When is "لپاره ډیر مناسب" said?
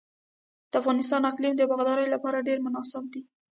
2.15-3.03